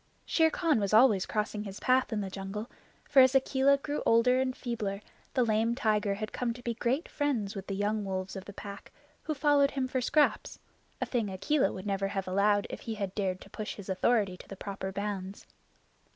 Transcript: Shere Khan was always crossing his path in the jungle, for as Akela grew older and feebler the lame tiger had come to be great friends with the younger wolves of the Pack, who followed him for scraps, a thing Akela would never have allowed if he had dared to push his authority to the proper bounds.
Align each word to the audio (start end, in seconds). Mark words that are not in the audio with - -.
Shere 0.25 0.49
Khan 0.49 0.79
was 0.79 0.95
always 0.95 1.27
crossing 1.27 1.63
his 1.63 1.79
path 1.79 2.11
in 2.11 2.21
the 2.21 2.31
jungle, 2.31 2.71
for 3.07 3.19
as 3.21 3.35
Akela 3.35 3.77
grew 3.77 4.01
older 4.03 4.41
and 4.41 4.57
feebler 4.57 4.99
the 5.35 5.43
lame 5.45 5.75
tiger 5.75 6.15
had 6.15 6.33
come 6.33 6.53
to 6.55 6.63
be 6.63 6.73
great 6.73 7.07
friends 7.07 7.53
with 7.55 7.67
the 7.67 7.75
younger 7.75 8.09
wolves 8.09 8.35
of 8.35 8.45
the 8.45 8.51
Pack, 8.53 8.91
who 9.21 9.35
followed 9.35 9.69
him 9.69 9.87
for 9.87 10.01
scraps, 10.01 10.57
a 10.99 11.05
thing 11.05 11.29
Akela 11.29 11.71
would 11.71 11.85
never 11.85 12.07
have 12.07 12.27
allowed 12.27 12.65
if 12.71 12.79
he 12.79 12.95
had 12.95 13.13
dared 13.13 13.41
to 13.41 13.49
push 13.51 13.75
his 13.75 13.89
authority 13.89 14.35
to 14.37 14.47
the 14.47 14.55
proper 14.57 14.91
bounds. 14.91 15.45